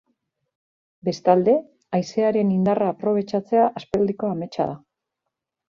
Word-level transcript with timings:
Bestalde, 1.09 1.53
haizearen 1.99 2.55
indarra 2.57 2.89
aprobetxatzea 2.95 3.69
aspaldiko 3.83 4.33
ametsa 4.35 4.69
da. 4.75 4.83